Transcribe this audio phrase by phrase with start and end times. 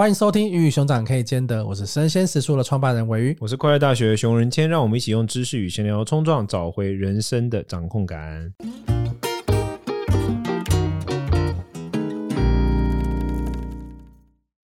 [0.00, 8.50] 欢迎收听《鱼与熊掌可以兼得》，我是生鲜食书的创办人韦鱼，我是快乐大学熊仁谦，让我们一起用知识与闲聊冲撞，找回人生的掌控感。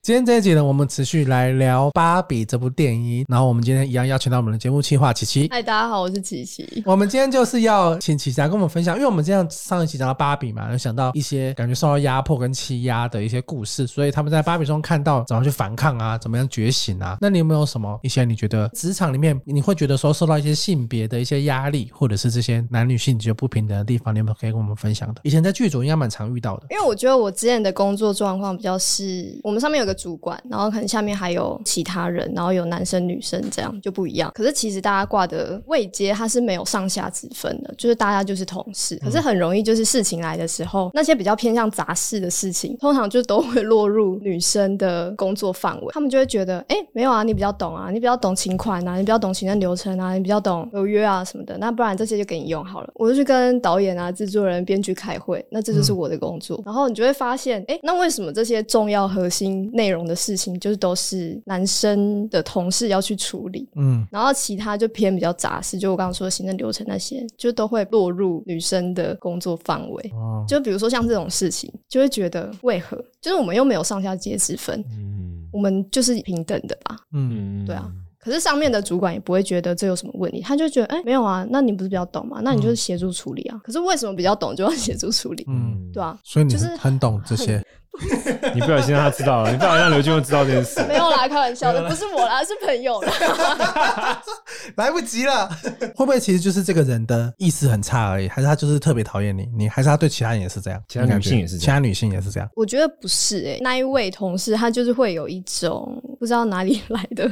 [0.07, 3.25] 今天这一集呢，我们持续来聊《芭比》这部电影。
[3.29, 5.49] 然后我们今天一样邀请到我们的节目企划琪琪。
[5.51, 6.81] 嗨，大家好，我是琪琪。
[6.87, 17.19] 我们今天就是要请琪琪来跟我们分享，因为我们这样上一期讲到芭比嘛，有想到一些感觉受到压迫跟欺压的一些故事，所以他们在芭比中看到怎么去反抗啊，怎么样觉醒啊。
[17.21, 25.23] 那你有没有什么一些你觉得职场里面你会觉得说受到一些性别的一些压力，或者是这些男女性觉得不平等的地方，你有没有可以跟我们分享的？
[25.25, 26.69] 以前在剧组应该蛮常遇到的。
[26.71, 34.31] 因为我觉得我之前的工作状况比较是，我们上面有个主管，然后可能下面还有其他人，然后有男生女生这样就不一样。
[34.35, 38.97] 可是其实大家挂的位阶它是没有上下之分的，就是大家就是同事。
[39.03, 45.89] 可是很容易就是事情来的时候，那些比较偏向杂事的事情，通常就都会落入女生的工作范围。
[45.93, 51.57] 他们就会觉得，哎，没有啊，你比较懂啊，你比较懂情款啊，你比较懂行政流程啊，你比较懂合约啊什么的。
[51.59, 52.91] 那不然这些就给你用好了。
[52.95, 56.61] 我就去跟导演啊、制作人、编剧开会，那这就是我的工作。
[56.65, 70.11] 然后你就会发现，哎，那为什么这些重要核心内容的事情，就是都是男生的同事要去处理，嗯，然后其他就偏比较杂事，就我刚刚说的行政流程那些，就都会落入女生的工作范围。
[70.15, 72.97] 哦，就比如说像这种事情，就会觉得为何？
[73.21, 77.91] 就是我们又没有上下阶之分，嗯，我们就是平等的吧，嗯，对啊。
[78.19, 82.41] 可是上面的主管也不会觉得这有什么问题，他就觉得，哎，没有啊，那你不是比较懂吗？
[82.43, 83.61] 那你就是协助处理啊。
[83.63, 85.45] 可是为什么比较懂就要协助处理？
[85.47, 87.65] 嗯，对啊，所以你就是很懂这些。
[88.55, 90.83] 你不小心让他知道了，你不小心让刘俊又知道这件事。
[90.89, 93.13] 没有啦，开玩笑的，不是我啦，是朋友啦。
[94.77, 95.49] 来不及了，
[95.95, 98.29] 会不会其实就是这个人的意识很差而已？
[98.29, 99.49] 还是他就是特别讨厌你？
[99.57, 100.83] 你还是他对其他人也是这样？
[100.89, 101.61] 其他女性也是这样？
[101.61, 102.49] 其他女性也是这样？
[102.55, 107.31] 我觉得不是诶、欸，那一位同事他就是会有一种不知道哪里来的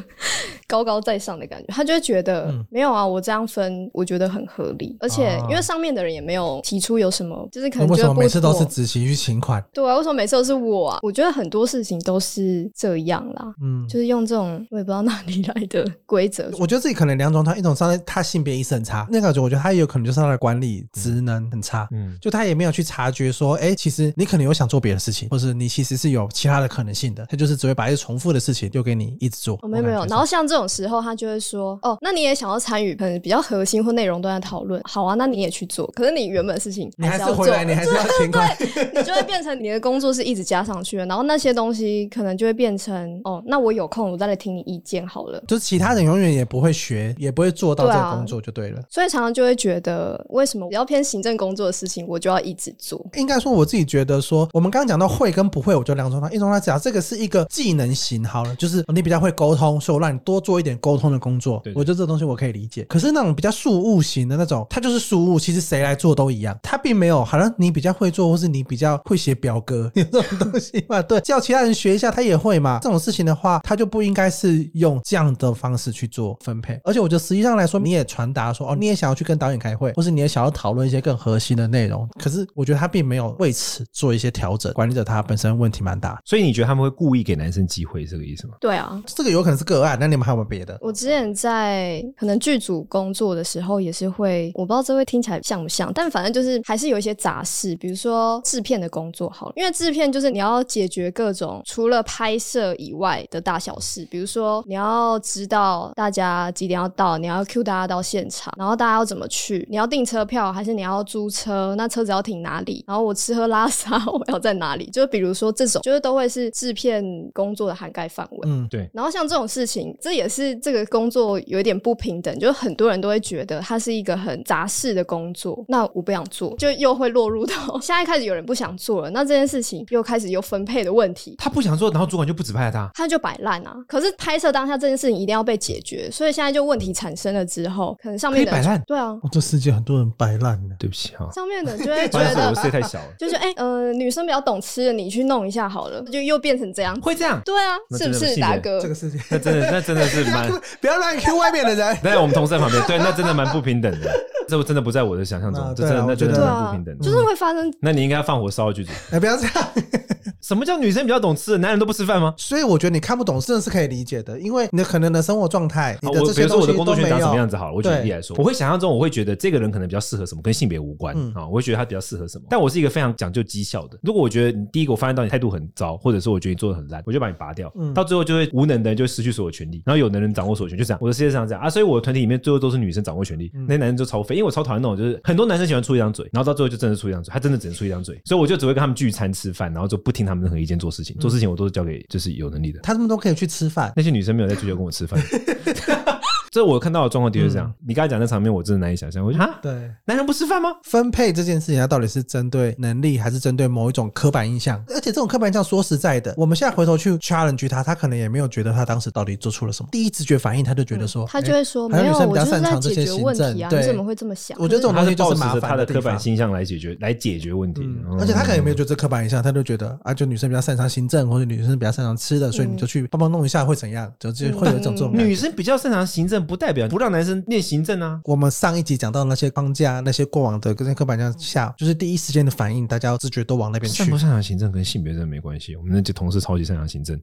[0.67, 9.63] 高高在上的感觉，他就会觉得、嗯、没有啊，我这样分我觉得很合理，而且因为上面的人也没有提出有什么，就是可能觉得为什么每次都是子琪去请款？
[9.73, 10.54] 对啊，为什么每次都是？
[10.55, 16.51] 我啊，我觉得很多事情都是这样啦，嗯，就是用这种我也不知道哪里来的 规则。
[16.59, 29.59] 我觉得自己可能两种，他一种上他性别意识很差，那个我觉得他也有可能就是他的管理职能很差，嗯，就他也没有去察觉说，哎，其实你可能有想做别的事情，或是你其实是有其他的可能性的，他就是只会把一些重复的事情丢给你一直做。
[29.63, 35.87] 哦，没有没有，然后像这种时候，他就会说，哦，那你也想要参与，可能比较核心或内容都在讨论，好啊，那你也去做。
[35.95, 41.07] 可是你原本的事情还是要做，你还是回来，你还是要勤快，对，你就会变成你的工作是一直加上去了。
[41.07, 45.43] 然后那些东西可能就会变成哦，那我有空我再来听你意见好了。
[45.47, 48.83] 就是其他人永远也不会学，也不会做到这个工作就对了。
[48.91, 53.05] 所以常常就会觉得，为什么比较偏行政工作的事情，我就要一直做？
[53.15, 56.15] 应该说我自己觉得说，我们刚刚讲到会跟不会，我就两种。
[56.33, 61.63] 一种来讲，这个是一个技能型好了，就是你比较会沟通，所以我让你多做一点沟通的工作。
[61.75, 62.83] 我觉得这个东西我可以理解。
[62.85, 71.01] 可是那种比较事务型的那种，它就是事务，其实谁来做都一样，它并没有好像你比较会做，或是你比较会写表格有这种东西嘛？
[71.03, 71.75] 对，叫其他人。
[71.75, 72.79] 学一下，他也会嘛？
[72.81, 76.81] 这种事情的话，他就不应该是用这样的方式去做分配。
[76.85, 82.09] 而且，我觉得实际上来说，你也传达说，哦，你也想要去跟导演开会，或是你也想要讨论一些更核心的内容。
[82.23, 84.73] 可是，我觉得他并没有为此做一些调整。
[84.73, 88.55] 管理者他本身问题蛮大，所以你觉得他们会故意给男生机会，这个意思吗？
[88.61, 89.99] 对啊，这个有可能是个案。
[90.01, 90.79] 那你们还有没有别的？
[90.81, 102.39] 我之前在可能剧组工作的时候，也是会，我不知道这会听起来像不像，但反正就是还是有一些杂事，比如说制片的工作好了，因为制片就是你要解决各种除了拍。
[102.45, 111.75] 摄以外的大小事，比如说你要知道大家几点要到，你要 cue 大家到现场，然后大家要怎么去，你要订车票还是你要租车？
[111.77, 112.85] 那车子要停哪里？
[112.87, 114.91] 然后我吃喝拉撒我要在哪里？
[114.91, 117.03] 就比如说这种，就是都会是制片
[117.33, 118.39] 工作的涵盖范围。
[118.45, 118.87] 嗯，对。
[118.93, 131.35] 然后像这种事情，这也是这个工作有一点不平等，就是很多人都会觉得它是一个很杂事的工作，那我不想做，就又会落入到现在开始有人不想做了，那这件事情又开始有分配的问题。
[131.39, 132.35] 他不想做，然后主管就。
[132.35, 133.77] 不指派他，他就摆烂啊！
[133.87, 141.31] 可是拍摄当下这件事情一定要被解决，所以现在就问题产生了之后，可能上面的摆烂，对啊，这世界很多人摆烂的，对不起啊。
[141.33, 147.41] 上面的就会觉得太小了，就是哎、欸、呃，女生比较懂吃的，你去弄一下好了，就又变成这样，会这样？
[147.45, 148.81] 对啊，是不是达哥？
[148.81, 150.49] 这个世界，那真的，那真的是是蛮
[150.83, 151.97] 不要乱 Q 外面的人。
[152.03, 154.11] 在我们同事在旁边，对，那真的蛮不平等的。
[154.49, 157.05] 这真的不在我的想象中，这真的那真的蛮不平等的。
[157.05, 157.73] 就是会发生。
[157.81, 158.93] 那你应该要放火烧剧组。
[159.11, 159.55] 哎，不要这样。
[160.41, 161.57] 什么叫女生比较懂吃？
[161.57, 162.35] 男人都不吃饭吗？
[162.37, 166.43] 所以我觉得你看不懂，真的是可以理解的，因为你的可能的生活状态，你的这些东西没有。
[166.43, 172.45] 比如说我的工作圈长什么样子好了，我举例来说，我会想象中，我会觉得这个人可能比较适合什么，跟性别无关啊，我会觉得他比较适合什么。
[172.51, 180.99] 但我是一个非常讲究绩效的，如果我觉得你第一个我发现到你态度很糟，或者是我觉得你做的很烂，我就把你拔掉，到最后就会无能的人就会失去所有权利，然后有能人掌握所有权，就这样。
[181.01, 195.21] 我的世界上这样啊，所以我的团体里面最后都是女生掌握权利，那些男生就超废，因为我超讨厌那种就是很多男生喜欢出一张嘴，然后到最后就真的出一张嘴，他真的只能出一张嘴，所以我就只会跟他们聚餐吃饭，然后就不听他们任何意见做事情，做事情我都是交给就是有能力的，他们都可以去吃饭，那些女生没有在追求跟我吃饭。
[196.55, 197.67] 这我看到的状况的确是这样。
[197.67, 199.27] 嗯、你刚才讲那场面，我真的难以想象。
[199.27, 199.73] 我觉得啊，对，
[200.05, 200.69] 男人不吃饭吗？
[200.85, 204.81] 分配这件事情，它到底是针对能力，还是针对某一种刻板印象？
[204.87, 209.89] 而且这种刻板印象，说实在的，我们现在回头去 challenge 他，他可能也没有觉得他当时到底做出了什么。
[209.91, 213.69] 第一直觉反应，他就觉得说，嗯、他就会说，没有，我就是在解决问题啊。
[213.69, 214.57] 对，你怎么会这么想？
[214.61, 217.83] 我觉得这种东西就是麻烦他的刻板印象来解决，来解决问题。
[217.83, 224.09] 嗯、而且他可能也没有觉得这刻板印象，他就觉得啊，就女生比较擅长行政，或者女生比较擅长吃的，所以你就去帮忙弄一下会怎样？
[224.21, 227.43] 就就会有一种这种、嗯、女生比较擅长行政，不代表不让男生。
[227.47, 228.21] 练行政啊！
[228.25, 233.99] 我们上一集讲到那些框架、那些过往的跟刻板印象下，就是第一时间的反应，大家要自觉都往那边去。
[233.99, 235.77] 擅不擅长行政跟性别真的没关系。
[235.77, 237.21] 我们那些同事超级擅长行政，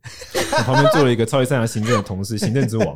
[0.52, 2.96] 我旁边坐了一个超级擅长行政的同事，行政之王，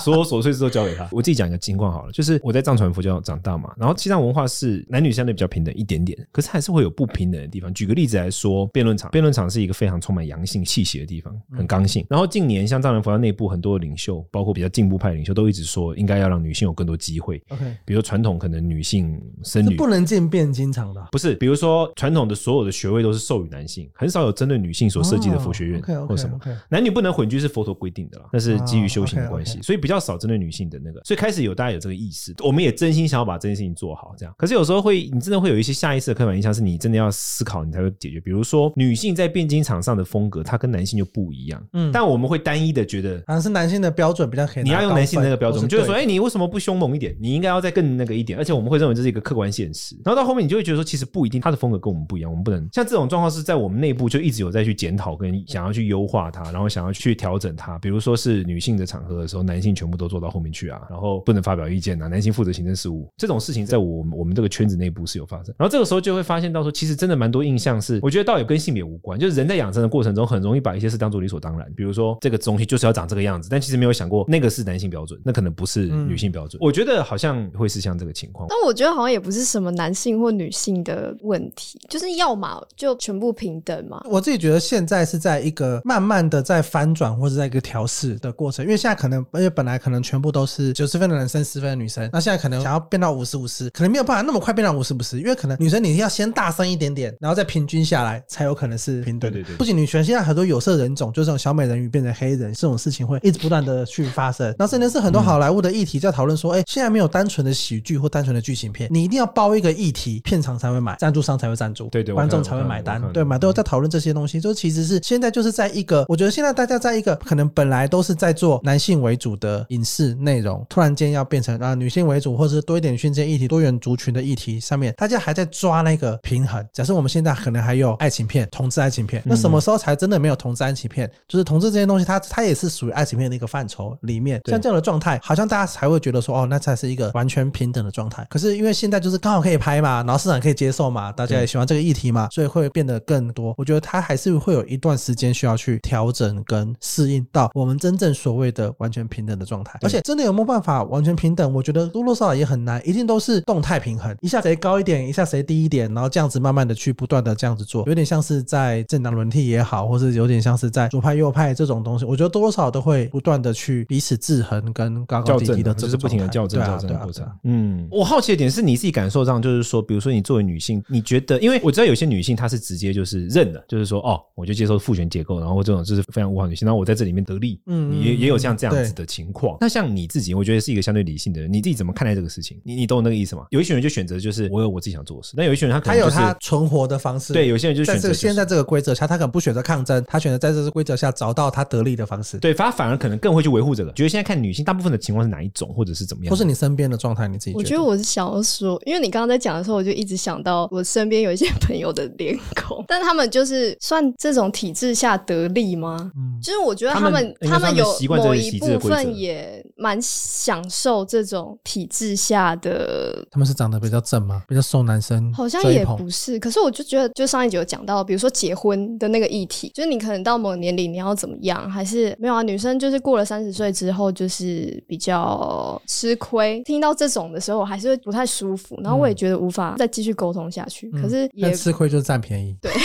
[0.00, 1.08] 所有琐碎事都交给他。
[1.12, 7.72] 我自己讲一个情况好了，就是我在藏传佛教长大嘛，然后西藏文化是男女相对比较平等一点点，可是还是会有不平等的地方。
[7.74, 12.04] 举个例子来说，辩论场，辩论场是一个非常充满阳性气息的地方，很刚性。
[12.08, 17.42] 然后近年像藏传佛教内部很多的领袖，包括比较进步派的领袖，都一直说应该要让女性有更多机会。
[17.48, 34.34] ，OK，比如传统可能女性僧女不能进辩经场的，不是，比如说传统的所有的学位都是授予男性，很少有针对女性所设计的佛学院或什么，男女不能混居是佛陀规定的啦，那是基于修行的关系，所以比较少针对女性的那个，所以开始有大家有这个意识，我们也真心想要把这件事情做好，这样。
[34.38, 38.20] 可是有时候会，你真的会有一些下意识的刻板印象，是你真的要思考，你才会解决。
[38.20, 47.16] 比如说女性在辩经场上的风格，它跟男性就不一样，嗯，但我们会单一的觉得，好像是男性的标准比较黑，你要用男性的那个标准，就是说，哎，你为什么不凶猛一点？
[47.20, 47.84] 你应该要再更。
[47.94, 49.94] 那个一点，而且我们会认为这是一个客观现实。
[50.04, 52.28] 然后到后面，你就会觉得说，其实不一定，他的风格跟我们不一样。
[52.28, 57.78] 我们不能像这种状况是在我们内部就一直有在去检讨，跟想要去优化它，然后想要去调整它。
[57.78, 63.08] 比如说是女性的场合的时候，男性全部都坐到后面去啊，然后不能发表意见啊，男性负责行政事务。
[63.16, 65.54] 这种事情在我们我们这个圈子内部是有发生。
[65.58, 71.70] 然后这个时候就会发现到说，其实真的蛮多印象是，我觉得倒也跟性别无关，就是人在养生的过程中，很容易把一些事当做理所当然。
[71.74, 76.58] 比如说这个东西就是要长这个样子，但其实没有想过那个是男性标准，那可能不是女性标准。
[76.62, 78.46] 我觉得好像会是像这个情况。
[78.48, 84.02] 但我觉得好像也不是什么男性或女性的问题，就是要么就全部平等嘛。
[84.08, 99.30] 我自己觉得现在是在一个慢慢的在翻转或者在一个调试的过程，因为现在可能，因为本来可能全部都是九十分的男生，十分的女生，那现在可能想要变到五十五十，可能没有办法那么快变到五十五十，因为可能女生你要先大声一点点，然后再平均下来，才有可能是平等。
[99.30, 99.56] 对对对。
[99.56, 104.48] 不仅女权，现在很多有色人种，就这种小美人鱼变成黑人这种事情会一直不断的去发生。
[104.58, 113.38] 然后甚至是很多好莱坞的议题在讨论说，哎、欸，现在没有单纯的喜剧或单纯的剧情片，你一定要包一个议题，片场才会买，赞助商才会赞助，对对，观众才会买单，对嘛？
[113.38, 126.64] 都有在讨论这些东西，就其实是现在就是在一个，我觉得现在大家在一个可能本来都是在做男性为主的影视内容，突然间要变成啊女性为主，或者是多一点训练议题、多元族群的议题上面，大家还在抓那个平衡。
[126.72, 131.10] 假设我们现在可能还有爱情片、同志爱情片，那什么时候才真的没有同志爱情片？
[131.26, 134.40] 就是同志这些东西，它它也是属于爱情片的一个范畴里面。
[134.46, 138.24] 像这样的状态，好像大家才会觉得说，哦，那才是一个完全平等的状态。
[138.30, 139.54] 可是因为现在就是刚好可以。
[139.64, 143.54] 拍嘛，然后市场可以接受嘛，大家也喜欢这个议题嘛，所以会变得更多。
[143.56, 149.78] 我觉得它还是会有一段时间需要去调整跟适应到我们真正所谓的完全平等的状态。
[149.82, 151.52] 而且真的有没有办法完全平等？
[151.52, 167.24] 我觉得多多少少也很难，一定都是动态平衡，一下谁高一点，一下谁低一点，然后这样子慢慢的去不断的这样子做，有点像是在政党轮替也好，或是有点像是在左派右派这种东西，我觉得多多少少都会不断的去彼此制衡跟高高低低的，这是不停的校正校正的过程。
[167.44, 169.34] 嗯，我好奇的点是你自己感受上。
[169.44, 179.56] 就是说，比如说你作为女性，你觉得，因为我知道有些女性她是直接就是认的，就是说，哦，我就接受父权结构，然后这种就是非常物化女性，然后我在这里面得利，嗯，也也有像这样子的情况。
[179.60, 182.60] 那像你自己，我觉得是一个相对理性的人，你自己怎么看待这个事情？
[182.64, 183.46] 你你懂我那个意思吗？
[183.50, 193.92] 有一群人就选择就是我有我自己想做的事，那有一群人他可能、就是、他有他存活的方式，对，有些人就选择、就是、现在这个规则下，他可能不选择抗争，他选择在这个规则下找到他得利的方式，对，他反而可能更会去维护这个。
[193.92, 197.52] 觉得现在看女性大部分的情况是哪一种，或者是怎么样，或是你身边的状态，你自己？
[197.54, 200.14] 我觉得我是想要说，因为你刚刚在讲的时候，我就一直。
[200.24, 206.10] 想到我身边有一些朋友的脸孔，但他们就是算这种体制下得利吗？
[206.24, 213.26] 嗯，就是我觉得他们他们有某一部分也蛮享受这种体制下的。
[213.30, 214.42] 他们是长得比较正吗？
[214.48, 215.32] 比较受男生？
[215.32, 216.38] 好像也不是。
[216.38, 222.42] 可是我就觉得，就上一集有讲到，比如说结婚的那个议题，就是你可能到某个年龄你要怎么样，还是没有啊？
[222.42, 226.62] 女生就是过了三十岁之后，就是比较吃亏。
[226.64, 230.90] 听到这种的时候，我还是会不太舒服，然后我也觉得无法再继续沟通下去。
[230.94, 232.56] 嗯、可是也吃亏就是占便宜。
[232.60, 232.72] 对。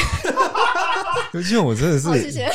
[1.31, 2.49] 尤其我真的是，谢谢，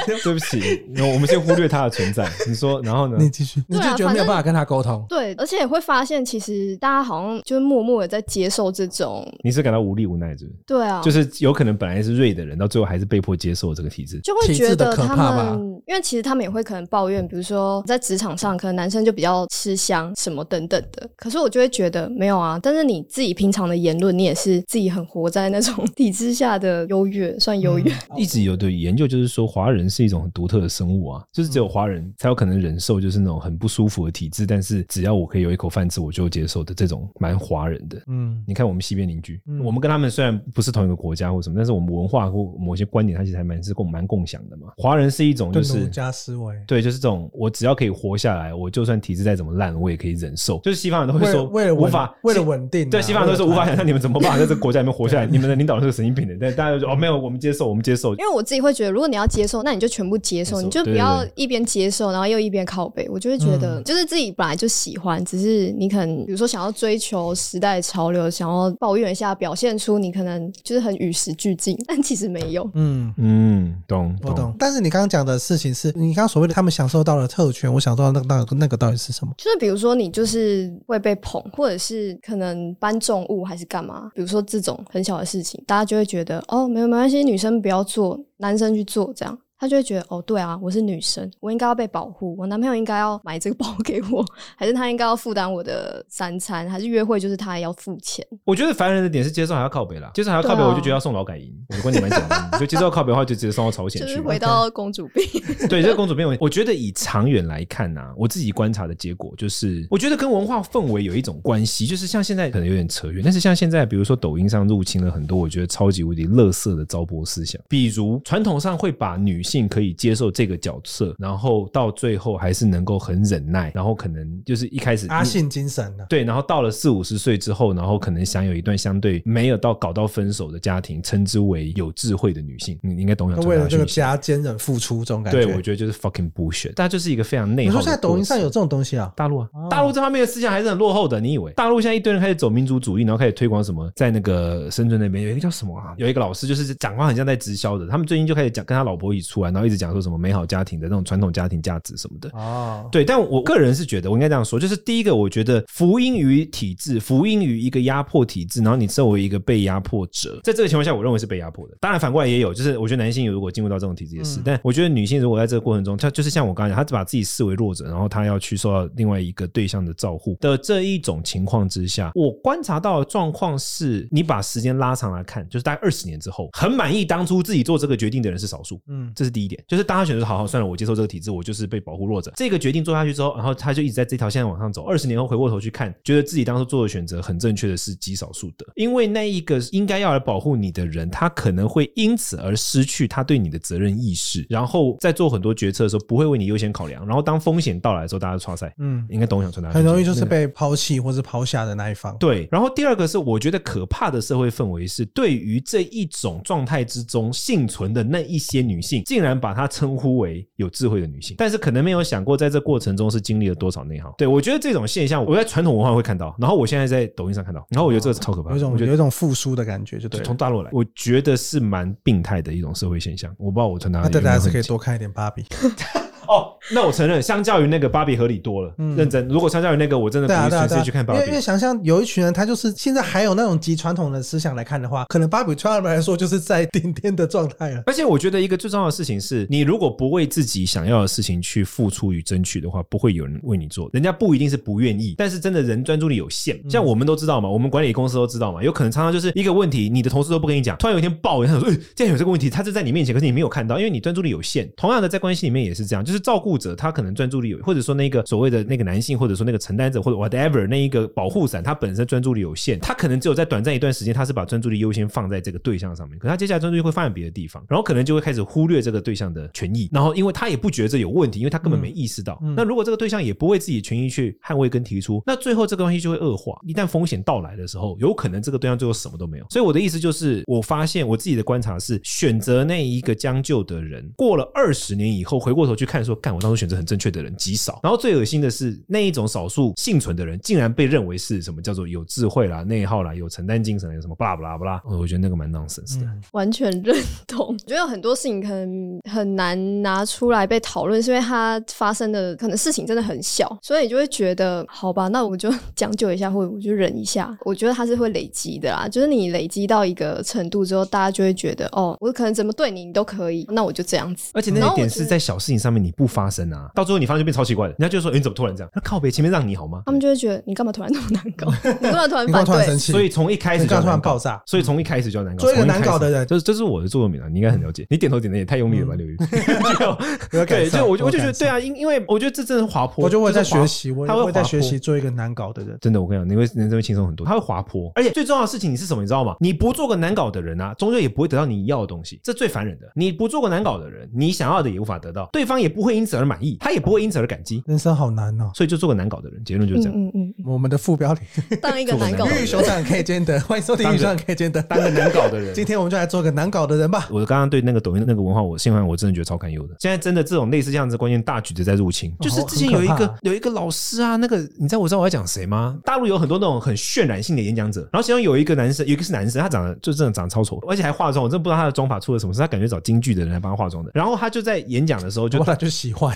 [0.22, 0.82] 对不起，
[1.14, 2.28] 我们先忽略他的存在。
[2.46, 3.16] 你说， 然后呢？
[3.18, 5.04] 你继续，你就觉得没有办法跟他沟通。
[5.08, 9.26] 对，而且也会发现，其实大家好像就是默默的在接受这种。
[9.42, 10.56] 你是感到无力无奈，是不是？
[10.66, 21.08] 对啊，就是有可能本来是锐的人，到最后还是被迫接受这个体制，就会觉得他们，因为其实他们也会可能抱怨，比如说在职场上，可能男生就比较吃香什么等等的。
[21.16, 27.92] 可是我就会觉得没有啊，但是你自己平常的言论，你也是自己很活在那种体制下的优越，算优越。
[28.16, 38.02] 一直有的研究就是说，华人是一种很独特的生物啊，就是只有华人才有可能忍受，就是那种很不舒服的体质，但是只要我可以有一口饭吃，我就接受的这种蛮华人的。
[38.08, 44.68] 嗯，你看我们西边邻居，嗯、我们跟他们虽然不是同一个国家或什么，但是我们文化或某些观点，它其实还蛮是共蛮共享的嘛。
[44.76, 50.58] 华人是一种就是儒家思维，对，就是这种我只要可以活下来，我就算体质再怎么烂，我也可以忍受。
[50.64, 58.14] 就是西方人都会说，为了无法为了稳定、啊，对，西方人都说无法想象你们怎么办 法在这个国家里面活下来，你们的领导人是个神经病的，但大家就说哦没有，我们接受，我们接受。
[58.14, 63.08] 因为我自己会觉得，如果你要接受，那你就全部接受，你就不要一边接受，然后又一边靠背。
[63.10, 72.68] 我就会觉得，就是自己本来就喜欢，只是你可能比如说想要追求时代潮流，想要抱怨一下，表现出你可能就是很与时俱进，但其实没有。
[72.74, 74.54] 嗯嗯，懂，我懂。
[74.58, 79.32] 但是你刚刚讲的事情是你刚刚所谓的他们享受到了特权，我想知道那个那个那个到底是什么？
[79.38, 84.10] 就是比如说你就是会被捧，或者是可能搬重物还是干嘛？
[84.14, 89.38] 比如说这种很小的事情，大家就会觉得哦，没有没关系，女生不要做，男生去做这样。
[89.58, 94.24] 他就会觉得哦，对啊，我是女生，我应该要被保护，我男朋友应该要买这个包给我，
[94.56, 98.26] 还是他应该要负担我的三餐，还是约会就是他要付钱？
[98.44, 101.52] 我觉得烦人的点是接受还要靠北啦，接受还要靠北，我就觉得要送劳改营。
[101.70, 104.08] 我的观点蛮简单，就接受靠北的话，就直接送到朝鲜去。
[104.08, 105.24] 就是回到公主病。
[105.68, 120.26] 对，这个公主病，我觉得以长远来看呢、啊，我自己观察的结果就是，我觉得跟文化氛围有一种关系，就是像现在可能有点扯远，但是像现在，比如说抖音上入侵了很多我觉得超级无敌垃圾的糟粕思想，比如传统上会把女性可以接受。
[120.36, 133.42] 这个角色，然后到最后还是能够很忍耐，然后可能就是一开始阿信精神的，对，然后到了四五十岁之后，然后可能享有一段相对没有到搞到分手的家庭，称之为有智慧的女性，你应该懂我。
[133.44, 137.68] 为了这个家坚忍付出，这种感觉，对，我觉得就是 fucking bullshit，大家就是一个非常内耗。
[137.68, 139.10] 你说现在抖音上有这种东西啊？
[139.16, 141.20] 大陆啊，哦、大陆这方面的思想还是很落后的。
[141.20, 143.90] 你以为大陆现在一堆人开始走民族主义，然后开始推广什么？
[143.96, 145.94] 在那个深圳那边有一个叫什么啊？
[145.96, 151.06] 有一个老师就是讲话很像在直销的，他们最近就开始讲跟他老婆一起出来，然后一直讲说什么美好家庭的那种。
[151.06, 152.28] 传统家庭价值什么的。
[152.30, 161.76] 哦，对，但我个人是觉得，我应该这样说，就是第一个，我觉得福音于体制，福音于一个压迫体制，然后你作为一个被压迫者，在这个情况下，我认为是被压迫的。
[161.80, 180.96] 当然，反过来也有，就是我觉得男性如果进入到这种体制也是，嗯、但我觉得女性如果在这个过程中，她就是像我刚才讲，她只把自己视为弱者，然后她要去受到另外一个对象的照护的这一种情况之下，我观察到的状况是，你把时间拉长来看，就是大概二十年之后，很满意当初自己做这个决定的人是少数，嗯，这是第一点，就是大家选择好好算了，我接受。
[180.96, 182.32] 这个体制，我就是被保护弱者。
[182.36, 184.84] 这个决定做下去之后，然后他就一直在这条线往上走。
[184.84, 197.06] 二十年后回过头去看，觉得自己当初做的选择很正确的是极少数的，因为那一个应该要来保护你的人，他可能会因此而失去他对你的责任意识，然后在做很多决策的时候不会为你优先考量。
[197.06, 199.70] 然后当风险到来的时候，大家刷赛，嗯，应该懂我想传达。
[199.70, 202.16] 很容易就是被抛弃或是抛下的那一方。
[202.18, 202.48] 对。
[202.50, 211.56] 然后第二个是，我觉得可怕的社会氛围是，对于这一种状态之中幸存的那一些女性，竟然把她称呼为有智慧的女性，但是。
[211.56, 214.14] 可能没有想过，在这过程中是经历了多少内耗。
[214.18, 220.20] 对，我觉得这种现象，我在传统文化会看到，然后我现在在抖音上看到，然后我觉得这个超可怕，有一种我觉得有一种复苏的感觉，就对。
[220.20, 223.34] 从大陆来，我觉得是蛮病态的一种社会现象。
[223.38, 224.00] 我不知道我传达。
[224.00, 225.44] 那大家还是可以多看一点芭比。
[226.28, 228.74] 哦，那我承认，相较于那个芭比合理多了。
[228.78, 229.26] 嗯，认真。
[229.28, 231.20] 如果相较于那个，我真的不会直接去看芭比。
[231.26, 237.82] 因为想象有一群人，他就是现在还有那种极传统的思想来看的话，可能芭比对他们来说就是在 顶天的状态了。
[237.86, 243.88] 而且我觉得一个最重要的事情是，你如果不为自己想要的事情去付出与争取的话，不会有人为你做。
[243.92, 246.58] 人家不一定是不愿意，但是真的人专注力有限。
[246.68, 272.40] 像我们都知道嘛，我们管理公司都知道嘛，有可能常常就是一个问题，你的同事都不跟你讲，突然有一天爆，他说：“哎，竟然有这个问题，他就在你面前，可是你没有看到，因为你专注力有限。”同样的，在关系里面也是这样，就是照顾者他可能专注力有，或者说那个所谓的那个男性，或者说那个承担者或者 whatever 那一个保护伞，他本身专注力有限，他可能只有在短暂一段时间，他是把专注力优先放在这个对象上面，可他接下来专注力会放在别的地方，然后可能就会开始忽略这个对象的权益，然后因为他也不觉得这有问题，因为他根本没意识到。
[272.56, 276.58] 那如果这个对象也不为自己的权益去捍卫跟提出，那最后这个东西就会恶化。
[276.66, 279.46] 一旦风险到来的时候，有可能这个对象最后什么都没有。
[279.50, 287.80] 所以我的意思就是，我发现我自己的观察是，选择那一个将就的人，过了二十年以后回过头去看说，干我当初选择很正确的人极少。
[287.82, 294.82] 然后最恶心的是，那一种少数幸存的人，竟然被认为是什么叫做有智慧啦、内耗啦、有承担精神有什么巴拉巴拉巴拉。
[294.84, 296.06] 我觉得那个蛮 nonsense 的。
[296.30, 297.48] 完全认同。
[297.48, 307.36] 我觉得有很多事情可能很难拿出来被讨论，是因为它发生的可能事情真的很小，所以你就会觉得好吧，那我就 将就一下，或者我就忍一下。
[307.44, 314.30] 我觉得它是会累积的啦，就是你累积到一个程度之后，大家就会觉得哦，我可能怎么对你，你都可以，那我就这样子。
[314.34, 318.70] 而且那一点是在小事情上面你不发生啊，到最后你发现就变超奇怪的，人家就说、欸、你怎么突然这样？
[318.74, 319.82] 那靠北前面让你好吗？
[319.86, 321.50] 他们就会觉得你干嘛突然那么难搞？
[321.80, 322.78] 你干嘛突然反对？
[322.78, 325.42] 所以从一开始就突然爆炸，所以从一开始就要难搞。
[325.42, 327.86] 做一个难搞的人，这这是我的座右铭啊，你应该很了解。
[327.88, 329.16] 你点头点的也太用力了吧，刘宇。
[330.46, 333.04] 对，就我就我就觉得对啊，因因为我觉得这真的滑坡。
[333.04, 335.76] 我就会在学习，我会在学习做一个难搞的人。
[335.80, 337.26] 真的，我跟你讲，你会人生会轻松很多。
[337.26, 339.02] 他会滑坡，而且最重要的事情你是什么？
[339.02, 339.36] 你知道吗？
[339.40, 342.20] 你不做个难搞的人啊，终究也不会得到你要的东西。
[342.22, 342.86] 这最烦人的。
[342.94, 347.62] 你不做个难搞的人，你想要的也无法得到，对方也不会因此而满意，他也不会因此而感激。
[347.66, 349.42] 人生好难哦，所以就做个难搞的人。
[349.44, 349.98] 结论就是这样。
[349.98, 350.34] 嗯嗯。
[350.44, 351.22] 我们的副标题
[351.60, 352.26] 当一个 难搞。
[352.26, 353.86] 鱼与熊掌可以兼得，欢迎收听
[354.24, 355.54] 可以兼得，当个难搞的人。
[355.54, 357.08] 今天我们就来做个难搞的人吧。
[357.10, 359.74] 我刚刚对那个抖音的那个文化，我现在我真的觉得超堪忧的。
[359.78, 365.78] 现在真的这种类似这样子关键大举的在入侵，就是之前有一个有一个老师啊，那个你知道我知道我要讲谁吗？
[365.84, 373.90] 大陆有很多那种很渲染性的演讲者，然后其中有一个男生，有一个是男生，他长得就真的长得超丑，而且还化妆，我真的不知道他的妆法出了什么事，他感觉找京剧的人来帮他化妆的。
[373.94, 376.15] 然后他就在演讲的时候就，就他就喜欢。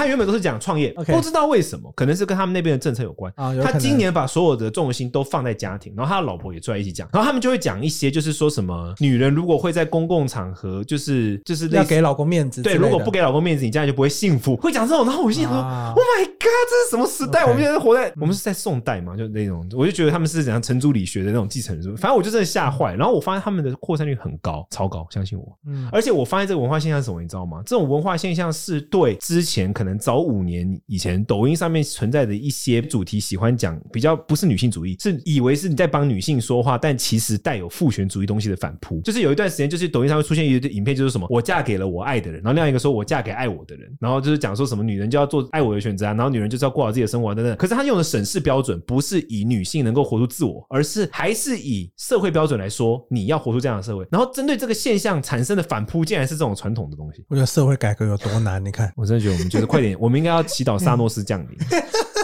[0.00, 1.14] 他原本都是讲创业，Okay.
[1.14, 3.30] 不知道为什么，可能是跟他们那边的政策有关。
[3.36, 14.56] Oh, 他今年把所有的重心都放在家庭，然后他的老婆也坐在一起讲，然后他们就会讲一些，就是说什么女人如果会在公共场合，就是就是要给老公面子，对，如果不给老公面子，你将来就不会幸福。
[14.56, 17.48] 会讲这种，然后我心想说，Oh my God，这是什么时代？Okay.
[17.48, 19.14] 我们现在活在我们是在宋代嘛？
[19.16, 22.94] 就那种，我就觉得他们是怎样程朱理学的那种继承人，反正我就真的吓坏。
[22.94, 25.58] 然后我发现他们的扩散率很高，超高，相信我。
[25.66, 27.62] 嗯，而且我发现这个文化现象是什么，你知道吗？
[27.66, 30.60] 这种文化现象是对之前可能早五年。
[30.86, 39.00] 以前抖音上面存在的一些主题，喜欢讲比较不是女性主义，是以为是你在帮女性说话，但其实带有父权主义东西的反扑。
[39.02, 47.56] 就是有一段时间，就是抖音上会出现一个影片，就是什么我嫁给了我爱的人，然后另外一个说我嫁给爱我的人，然后就是讲说什么女人就要做爱我的选择啊，然后女人就是要过好自己的生活等等。
[47.56, 54.06] 可是他用的审视标准不是以女性能够活出自我，而是还是以社会标准来说你要活出这样的社会。
[54.10, 57.24] 然后针对这个现象产生的反扑，竟然是这种传统的东西。
[57.28, 58.64] 我觉得社会改革有多难？
[58.64, 60.44] 你看，我真的觉得我们觉得快点，我们应该要。
[60.50, 61.56] 祈祷萨诺斯降临，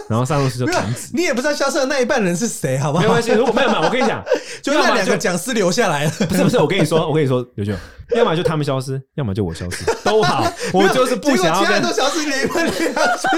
[0.09, 1.11] 然后萨诺斯就弹指。
[1.13, 3.03] 你也不知道消失的那一半人是谁，好不好？
[3.03, 4.23] 没关系，如果没有嘛，我跟你讲，
[4.63, 6.11] 就那两个讲师留下来了。
[6.29, 7.75] 不是不是，我跟你说，我跟你说，刘俊，
[8.15, 10.45] 要么就他们消失，要么就我消失，都好。
[10.73, 12.47] 我就是不想要跟都消失，你们俩
[13.17, 13.31] 就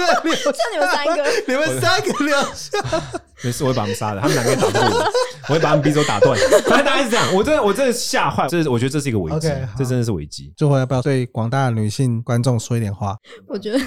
[0.72, 2.78] 你们三个，你们三个留下。
[3.40, 5.12] 没事，我会把他们杀了，他们两个打不过我，
[5.50, 6.36] 我会把他们匕首打断。
[6.66, 8.48] 反正大概是这样，我真的，我真的吓坏。
[8.48, 10.52] 这是我觉得这是一个危机，okay, 这真的是危机。
[10.56, 13.16] 最后要不要对广大的女性观众说一点话？
[13.46, 13.78] 我觉得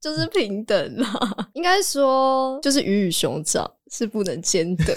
[0.00, 1.08] 就是平等啦，
[1.54, 2.11] 应该说
[2.62, 4.94] 就是鱼与熊掌是不能兼得。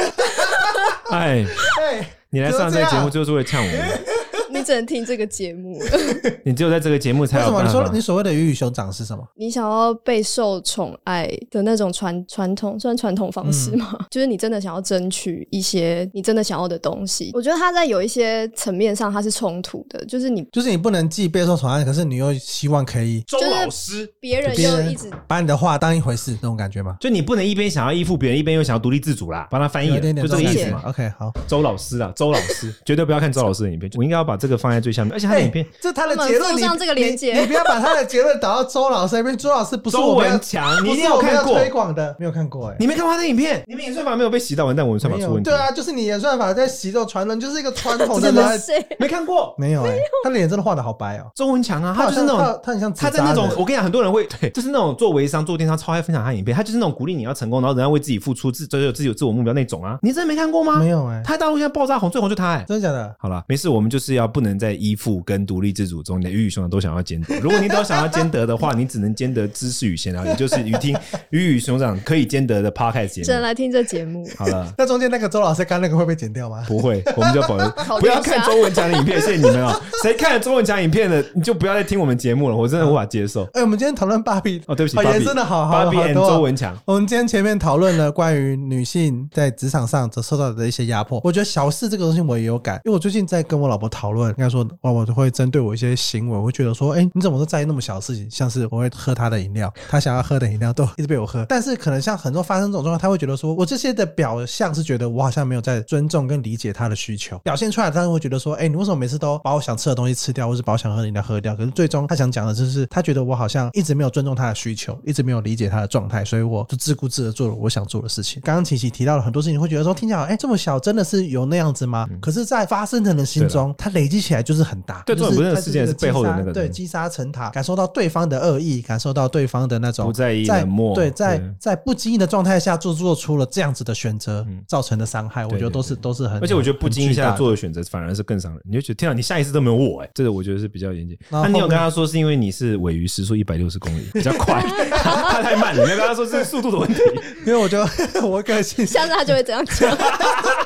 [1.12, 1.46] 哎
[1.82, 4.15] 哎，你来上这个节目就是为了呛我。
[4.56, 5.78] 你只能听这个节目，
[6.44, 7.46] 你只有在这个节目才有。
[7.48, 7.64] 为什么？
[7.64, 9.24] 你说你所谓的鱼与熊掌是什么？
[9.36, 13.96] 你想要备受宠爱的那种传传统，算传统方式吗？
[14.00, 17.32] 嗯、 就是你真的想要争取一些你真的想要的东西。
[17.34, 26.96] 我觉得他在有一些层面上他是冲突的，就是你就是你不能既备受宠爱，可是你又希望可以周老师，别人又一直把你的话当一回事，那种感觉吗？
[27.00, 29.48] 就你不能一边想要依附别人，一边又想要独立自主啦。
[29.52, 30.82] 帮他翻译，就这个意思嘛。
[30.86, 35.26] OK，好，周老师啊，周老师， 绝对不要看周老师的影片，我应该要把这个放在最下面，而且。
[35.26, 39.36] 他的影片，这他的结论，上这个连接，你不要把他的结论导到周老师那边。
[39.36, 43.64] 周老师不是我们周文强，你一定有看过推广的，没有看过哎，你没看过他的影片？
[43.68, 45.50] 你们演算法没有被洗到，完蛋，我们算法出问题。
[45.50, 48.62] 对啊，就是你演算法在洗这种传人，就是一个传统的 人。
[49.00, 49.56] 没看过？
[49.58, 51.24] 没有哎，他的脸真的画的好白哦。
[51.36, 59.98] 周文强啊，他就是那种，他很像他在那种，我跟你讲，很多人会对，就是那种做微商、做电商超爱分享他影片，他就是那种鼓励你要成功，然后人家为自己付出，自追求自己有自我目标那种啊。
[60.02, 60.76] 你真的没看过吗？
[60.78, 63.16] 没有哎，他大陆现在爆炸红，最红就他哎，真的假的？
[63.20, 67.40] 好了，没事，我们就是要不能在依附跟独立自主中，你的鱼与熊掌都想要兼得。
[67.40, 70.94] 如果你都想要兼得的话，你只能兼得知识与闲聊，也就是鱼听
[71.30, 73.26] 鱼与熊掌可以兼得的 podcast 节目。
[73.26, 74.28] 只能来听这节目。
[74.38, 76.66] 好了，那中间那个周老师刚那个会被剪掉吗？
[76.68, 77.66] 不会，我们就保留。
[78.02, 79.82] 不要看周文强的影片，谢谢你们哦。
[80.04, 82.56] 谁看了周文强影片的，你就不要再听我们节目了。
[82.58, 83.46] 我真的无法接受。
[83.54, 86.78] 哎，我们今天讨论芭比哦，对不起，也真的好好芭比 and 周文强。
[86.84, 98.30] 我们今天前面讨论了关于女性在职场上所受到的一些压迫，我觉得小事这个东西我也有感，因为我最近在跟我老婆讨论，应该说我老婆会针对我一些行为，我会觉得说，哎，你怎么都在意那么小的事情？
[98.30, 111.56] 像是我会喝他的饮料，他想要喝的饮料都一直被我喝，但是可能像很多发生这种状况，他会觉得说我这些的表象是觉得我好像没有在尊重跟理解他的需求，表现出来，他会觉得说，哎，你为什么每次都把我想吃的东西吃掉，或是把我想喝的饮料喝掉？
[111.56, 118.42] 可是最终他想讲的就是，他觉得我好像一直没有尊重他的需求，一直没有理解他的状态，所以我就自顾自的做了我想做的事情。
[118.44, 122.08] 刚刚琪琪提到了很多事情，会觉得说听起来，哎，这么小，真的是有那样子吗？
[122.22, 125.04] 可是，在发生的人心中，他累积起来就是很大。
[125.06, 136.40] 对，就是不是事件是背后的那个对积沙成塔，感受到对方的恶意，感受到对方的那种不在意冷漠，对，在在不经意的状态下做做出了这样子的选择，造成的伤害，我觉得都是都是很。
[136.42, 138.62] 而且我觉得不经意下做的选择反而是更伤人。
[138.66, 141.18] 你就觉得天啊，你下一次都没有我哎，这个我觉得是比较严谨。
[141.30, 147.02] 那你有跟他说是因为你是尾鱼时速一百六十公里比较快，他太慢了，你没有跟他说是速度的问题。
[147.46, 147.88] 因为我觉得
[148.26, 149.96] 我个性，下次他就会这样讲。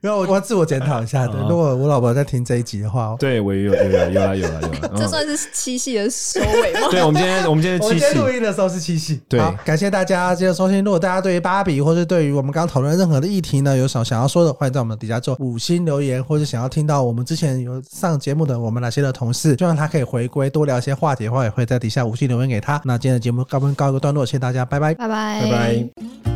[0.00, 1.34] 没有，我要自我检讨一下的。
[1.48, 4.92] 如果我老婆在听这一集的话， 对，我也有有有有了有了有了。
[4.96, 6.88] 这算是七夕的收尾吗？
[6.90, 9.20] 对，我们今天我们今天七夕录音的时候是七夕。
[9.28, 10.82] 对，感谢大家今天收听。
[10.84, 22.80] 如果大家对于芭比或是对于我们刚刚讨论任何的议题呢，有什么想要说的，欢迎在我们底下做五星留言，或者想要听到我们之前有上节目的我们哪些的同事，就让他可以回归多聊一些话题的话，也会在底下五星留言给他。
[22.84, 26.35] 那今天的节目告不告一个段落，谢谢大家，拜拜，拜拜，拜拜。